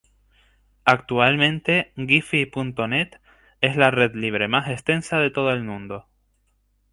[0.83, 3.21] Actualmente, guifi.net
[3.61, 6.07] es la red libre más extensa de todo el mundo.